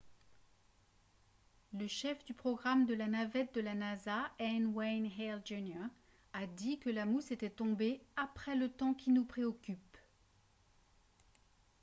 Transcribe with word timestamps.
le 1.73 1.85
chef 1.87 2.25
du 2.25 2.33
programme 2.33 2.87
de 2.87 2.95
la 2.95 3.05
navette 3.05 3.53
de 3.53 3.61
la 3.61 3.75
nasa 3.75 4.31
n. 4.39 4.73
wayne 4.73 5.05
hale 5.05 5.43
jr. 5.45 5.77
a 6.33 6.47
dit 6.47 6.79
que 6.79 6.89
la 6.89 7.05
mousse 7.05 7.29
était 7.29 7.51
tombée 7.51 8.01
«après 8.15 8.55
le 8.55 8.69
temps 8.69 8.95
qui 8.95 9.11
nous 9.11 9.25
préoccupe» 9.25 9.97